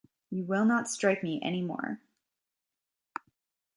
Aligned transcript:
You 0.31 0.45
will 0.45 0.65
not 0.65 0.89
strike 0.89 1.21
me 1.21 1.39
anymore! 1.43 1.99